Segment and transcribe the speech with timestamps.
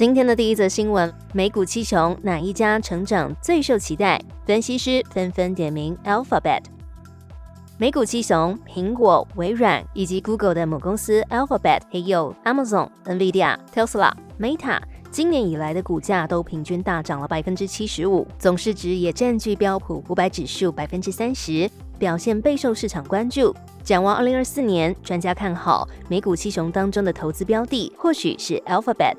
[0.00, 4.18] 今天的第一则新闻：美股七雄哪一家成长最受期待？
[4.46, 6.62] 分析师纷纷点名 Alphabet。
[7.76, 23.54] 美股七雄苹果、微软以及 Google 的母公司 Alphabet，还有 Amazon、Nvidia、Tesla、Meta，今年以来的股价都平均大涨了百分之七十五，总市值也占据标普五百指数百分之三十，表现备受市场关注。
[23.84, 29.16] 展望二零二四年，专家看好美股七雄当中的投资标的，或许是 Alphabet。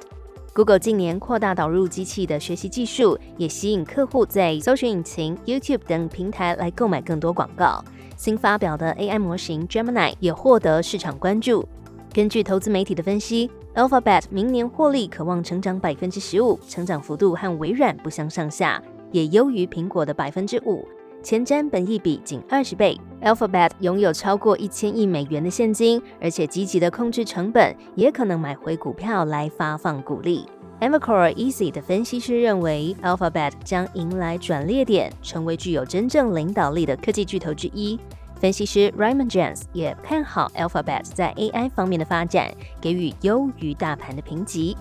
[0.54, 7.82] Google 近年扩大导入机器的学习技术，也吸引客户在搜索引擎、YouTube 等平台来购买更多广告。
[8.18, 11.66] 新发表的 AI 模型 Gemini 也获得市场关注。
[12.14, 20.86] 根据投资媒体的分析，Alphabet 明年获利可望成长百分之十五，成长幅度和微软不相上下，也优于苹果的百分之五。
[21.24, 30.46] 前瞻本益比仅二十倍，Alphabet 拥有超过一千亿美元的现金，而且积极的控制成本，也可能买回股票来发放股利。
[30.80, 38.00] Evercore Easy 的分析师认为，Alphabet 将迎来转捩点，成为具有真正领导力的科技巨头之一。
[38.40, 44.76] 分析师 Raymond James 也看好 Alphabet 在 AI 方面的发展，给予优于大盘的评级。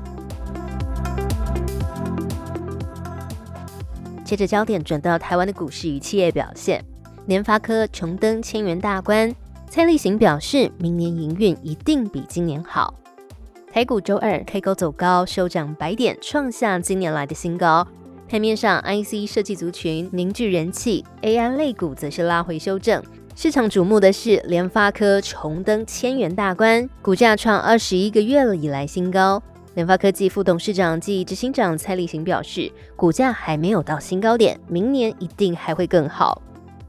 [4.31, 6.81] 接着焦点转到台湾的股市与企业表现，
[7.27, 9.35] 联发科重登千元大关，
[9.69, 12.95] 蔡立行表示，明年营运一定比今年好。
[13.73, 17.85] 台股周二开高走高，收涨百点，创下今年来的新高。
[18.29, 23.03] 盘面上，IC 设计族群凝聚人气，AI 类股则是拉回修正。
[23.35, 29.43] 市场瞩目的是联发科重登千元大关，股价创二十一个月了以来新高。
[29.75, 36.43] 联发科技副董事长暨执行长蔡立行表示，股价还没有到新高点，明年一定还会更好。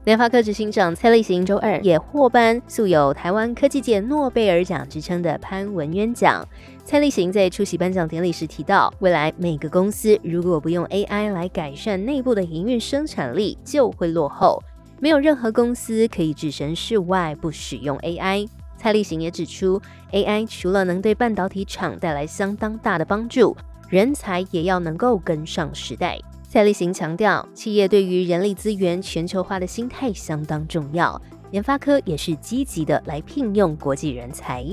[0.04, 6.44] 联发科执行长蔡立行周二也获颁素有台湾科技界诺贝尔奖之称的潘文渊奖。
[6.84, 14.60] 蔡立行在出席颁奖典礼时提到，未来每个公司如果不用 AI 来改善内部的营运生产力，就会落后。
[14.98, 18.48] 没有任何公司可以置身事外不使用 AI。
[18.82, 23.56] 蔡立行也指出，AI 除了能对半导体厂带来相当大的帮助，
[23.88, 26.18] 人才也要能够跟上时代。
[26.48, 31.22] 蔡立行强调，企业对于人力资源全球化的心态相当重要，
[31.52, 34.66] 联发科也是积极的来聘用国际人才。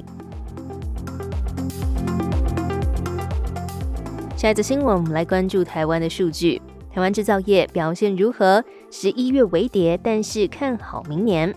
[4.35, 6.59] 下一则新闻，我们来关注台湾的数据，
[6.91, 8.65] 台湾制造业表现如何？
[8.89, 11.55] 十一月微跌，但是看好明年。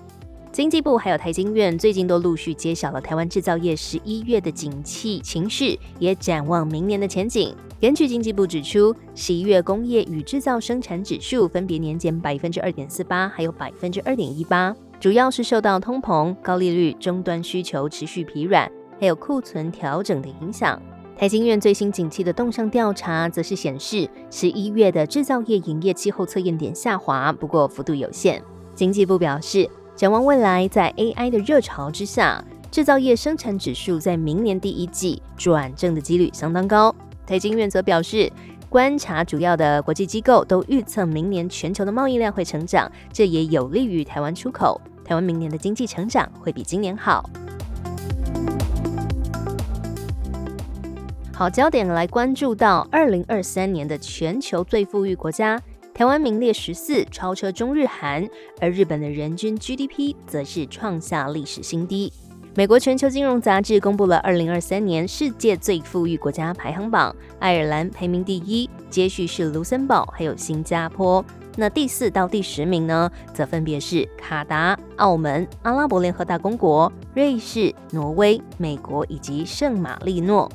[0.52, 7.56] 经济部还有台经院最近都陆续揭晓了台湾制造业十一月的景气情势，也展望明年的前景。
[7.80, 18.70] 根据经济部指出，十一月工业与制造生产指数分别年减百分之二点四八，还有百分之二点一八，主要是受到通膨、高利率、终端需求持续疲软，
[19.00, 20.78] 还有库存调整的影响。
[21.16, 28.42] 台经院最新景气的动向调查则是显示，十一月的制造业营业气候测验点下滑，不过幅度有限。
[28.74, 29.66] 经济部表示。
[30.02, 36.92] 展望未来，在 AI 的热潮之下，制造业生产指数在明年第一季转正的几率相当高。
[37.24, 38.28] 台经院则表示，
[38.68, 44.80] 观察主要的国际机构都预测明年全球的贸易量会成长，这也有利于台湾出口。
[45.04, 47.30] 台湾明年的经济成长会比今年好。
[51.32, 55.62] 好，焦点来关注到二零二三年的全球最富裕国家。
[55.94, 58.26] 台湾名列十四，超车中日韩，
[58.60, 62.10] 而日本的人均 GDP 则是创下历史新低。
[62.54, 71.22] 美国全球金融杂志公布了二零二三年世界最富裕国家排行榜，爱尔兰排名第一，接续是卢森堡还有新加坡。
[71.56, 80.50] 那第四到第十名呢，则分别是卡达、澳门、阿拉伯联合大公国、瑞士、挪威、美国以及圣马力诺。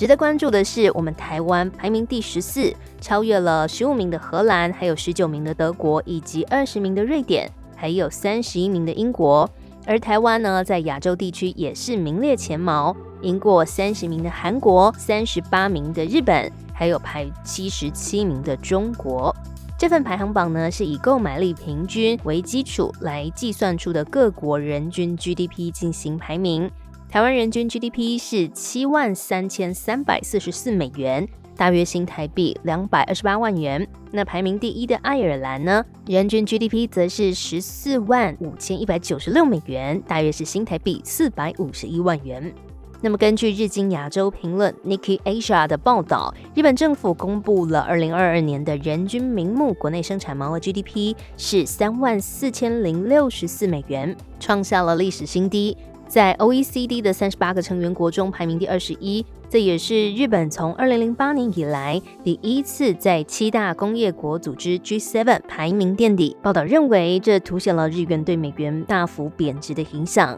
[0.00, 9.46] 值得关注的是，我们台湾排名第十四，超越了十五名的荷兰，还有十九名的德国，以及二十名的瑞典，还有三十一名的英国。
[9.84, 19.36] 而台湾呢，在亚洲地区也是名列前茅，赢过三十名的韩国，三十八名的日本，还有排七十七名的中国。
[19.78, 26.70] 这份排行榜呢，是以购买力平均为基础来计算出的各国人均 GDP 进行排名。
[27.10, 33.84] 台湾人均 GDP 是七万三千三百四十四美元，大约新台币两百二十八万元。
[34.12, 42.54] 那排名第一的爱尔兰呢，人均 GDP 则是十四万五千一百九十六美元，大约是新台币四百五十一万元。
[43.02, 55.74] 那么，根据日经亚洲评论 （Nikkei Asia） 的报道，日本政府公布了二零二二年的人均名目国内生产毛额 GDP 是三万四千零六十四美元，创下了历史新低，
[56.10, 59.24] 在 OECD 的三十八个成员国中排名第二十一。
[59.48, 66.36] 这也是日本从二零零八年以来第一次在七大工业国组织 G7 排名垫底。
[66.42, 70.36] 报道认为，这凸显了日元对美元大幅贬值的影响。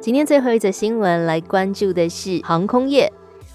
[0.00, 3.12] 今天最后一则新闻来关注的是航空业，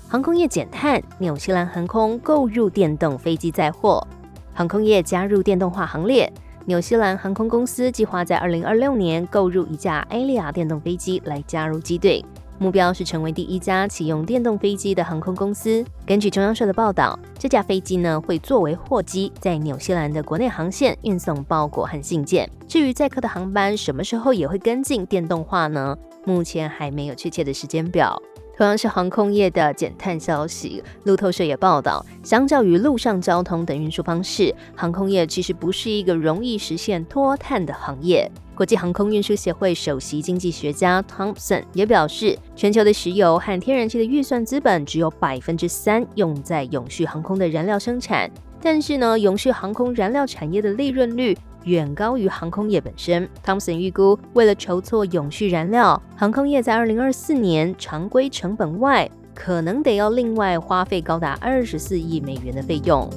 [0.10, 4.06] 航空业减碳，纽西兰航空购入电动飞机载货，
[4.54, 6.30] 航空业加入电动化行列。
[6.68, 12.22] 纽西兰航空公司计划在二零二六年购入一架 a l i a 电动飞机来加入机队，
[12.60, 15.82] 目标是成为第一家启用电动飞机的航空公司。
[16.06, 22.50] 根据中央社的报道，这架飞机呢会作为货机，在纽西兰的国内航线运送包裹和信件。
[22.68, 25.98] 至于载客的航班什么时候也会跟进电动化呢？
[26.26, 28.22] 目前还没有确切的时间表。
[28.58, 38.32] 同样是航空业的减碳消息，路透社也报道，相较于陆上交通等运输方式，航空业其实不是一个容易实现脱碳的行业。
[38.56, 48.28] 国际航空运输协会首席经济学家 Thompson 也表示，全球的石油和天然气的预算资本只有百分之三用在永续航空的燃料生产，
[48.60, 51.38] 但是呢，永续航空燃料产业的利润率。
[51.68, 53.28] 远高于航空业本身。
[53.44, 63.10] 汤姆森预估，为了筹措永续燃料，航空业在二零二四年常规成本外，可能得要另外花费高达二十四亿美元的费用。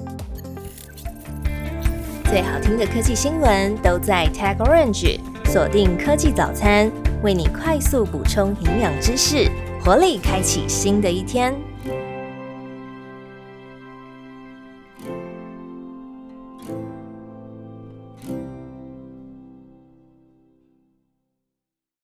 [2.25, 6.91] 最好听的科技新闻都在 Tag Orange，锁定科技早餐，
[7.23, 9.49] 为你快速补充营养知识，
[9.85, 11.70] 活力开启新的一天。